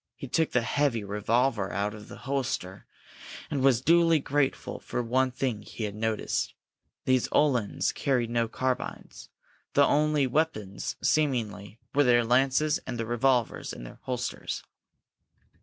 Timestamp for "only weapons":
9.85-10.95